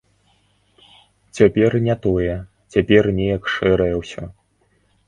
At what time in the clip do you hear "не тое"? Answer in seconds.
1.89-2.35